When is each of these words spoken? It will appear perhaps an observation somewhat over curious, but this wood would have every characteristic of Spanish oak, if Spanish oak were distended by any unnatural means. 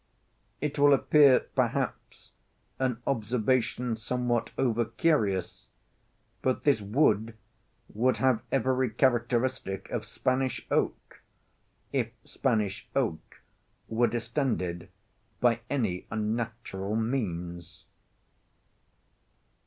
It 0.61 0.79
will 0.79 0.95
appear 0.95 1.39
perhaps 1.41 2.31
an 2.79 3.03
observation 3.05 3.95
somewhat 3.97 4.49
over 4.57 4.85
curious, 4.85 5.67
but 6.41 6.63
this 6.63 6.81
wood 6.81 7.37
would 7.93 8.17
have 8.17 8.41
every 8.51 8.89
characteristic 8.89 9.87
of 9.91 10.07
Spanish 10.07 10.65
oak, 10.71 11.21
if 11.93 12.09
Spanish 12.25 12.89
oak 12.95 13.43
were 13.89 14.07
distended 14.07 14.89
by 15.39 15.59
any 15.69 16.07
unnatural 16.09 16.95
means. 16.95 17.85